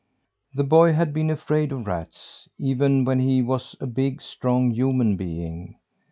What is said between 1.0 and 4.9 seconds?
been afraid of rats, even when he was a big, strong